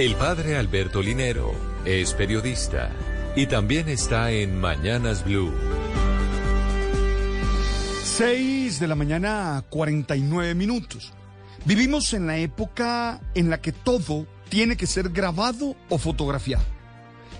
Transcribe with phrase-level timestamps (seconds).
[0.00, 1.52] El padre Alberto Linero
[1.84, 2.90] es periodista
[3.36, 5.52] y también está en Mañanas Blue.
[8.04, 11.12] 6 de la mañana, 49 minutos.
[11.66, 16.64] Vivimos en la época en la que todo tiene que ser grabado o fotografiado.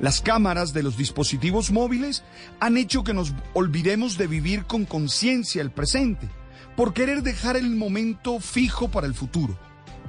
[0.00, 2.24] Las cámaras de los dispositivos móviles
[2.58, 6.26] han hecho que nos olvidemos de vivir con conciencia el presente,
[6.74, 9.58] por querer dejar el momento fijo para el futuro,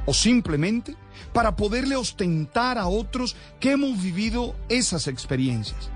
[0.08, 0.96] o simplemente
[1.34, 5.92] para poderle ostentar a otros que hemos vivido esas experiencias.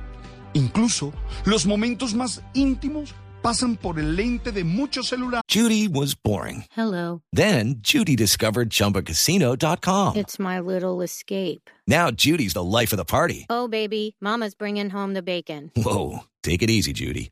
[0.54, 1.12] Incluso
[1.46, 5.42] los momentos más íntimos pasan por el lente de muchos celulares.
[5.50, 6.66] Judy was boring.
[6.76, 7.22] Hello.
[7.34, 10.16] Then Judy discovered ChumbaCasino.com.
[10.16, 11.70] It's my little escape.
[11.88, 13.46] Now Judy's the life of the party.
[13.50, 15.72] Oh, baby, Mama's bringing home the bacon.
[15.76, 17.32] Whoa, take it easy, Judy.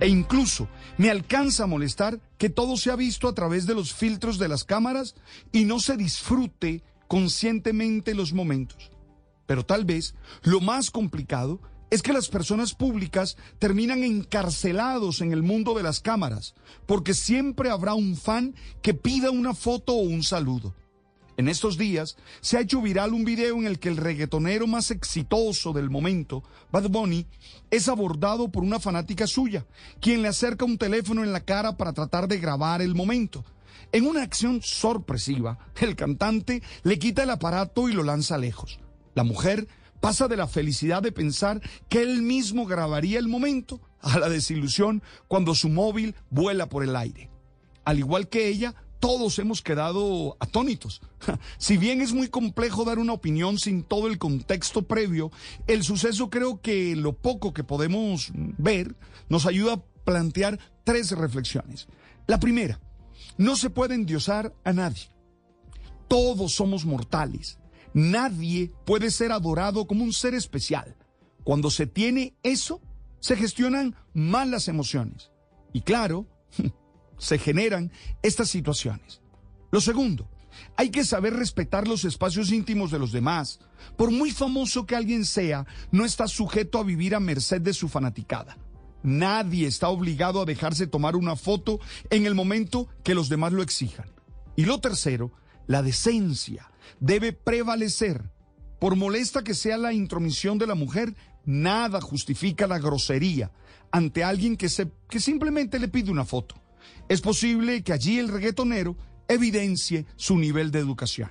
[0.00, 3.92] e incluso me alcanza a molestar que todo se ha visto a través de los
[3.92, 5.14] filtros de las cámaras
[5.52, 8.90] y no se disfrute conscientemente los momentos.
[9.46, 15.42] Pero tal vez lo más complicado es que las personas públicas terminan encarcelados en el
[15.42, 16.54] mundo de las cámaras,
[16.86, 20.74] porque siempre habrá un fan que pida una foto o un saludo.
[21.36, 24.90] En estos días se ha hecho viral un video en el que el reggaetonero más
[24.90, 27.26] exitoso del momento, Bad Bunny,
[27.70, 29.66] es abordado por una fanática suya,
[30.00, 33.44] quien le acerca un teléfono en la cara para tratar de grabar el momento.
[33.92, 38.78] En una acción sorpresiva, el cantante le quita el aparato y lo lanza lejos.
[39.14, 39.66] La mujer
[40.00, 45.02] pasa de la felicidad de pensar que él mismo grabaría el momento a la desilusión
[45.28, 47.30] cuando su móvil vuela por el aire.
[47.84, 51.00] Al igual que ella, todos hemos quedado atónitos.
[51.58, 55.32] Si bien es muy complejo dar una opinión sin todo el contexto previo,
[55.66, 58.94] el suceso creo que lo poco que podemos ver
[59.28, 61.88] nos ayuda a plantear tres reflexiones.
[62.26, 62.80] La primera,
[63.38, 65.10] no se puede endiosar a nadie.
[66.08, 67.58] Todos somos mortales.
[67.94, 70.96] Nadie puede ser adorado como un ser especial.
[71.42, 72.80] Cuando se tiene eso,
[73.18, 75.30] se gestionan mal las emociones.
[75.72, 76.26] Y claro,
[77.20, 77.92] se generan
[78.22, 79.20] estas situaciones.
[79.70, 80.28] Lo segundo,
[80.76, 83.60] hay que saber respetar los espacios íntimos de los demás.
[83.96, 87.88] Por muy famoso que alguien sea, no está sujeto a vivir a merced de su
[87.88, 88.58] fanaticada.
[89.02, 91.78] Nadie está obligado a dejarse tomar una foto
[92.10, 94.10] en el momento que los demás lo exijan.
[94.56, 95.32] Y lo tercero,
[95.66, 98.30] la decencia debe prevalecer.
[98.78, 101.14] Por molesta que sea la intromisión de la mujer,
[101.44, 103.52] nada justifica la grosería
[103.92, 106.56] ante alguien que, se, que simplemente le pide una foto.
[107.08, 108.96] Es posible que allí el reggaetonero
[109.28, 111.30] evidencie su nivel de educación.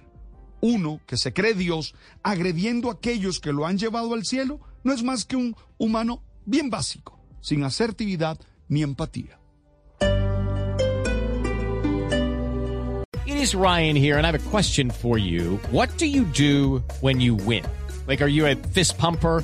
[0.61, 4.93] Uno que se cree Dios agrediendo a aquellos que lo han llevado al cielo no
[4.93, 9.39] es más que un humano bien básico, sin asertividad ni empatía.
[13.25, 15.59] It is Ryan here, and I have a question for you.
[15.71, 17.63] What do you do when you win?
[18.07, 19.43] Like, are you a fist pumper?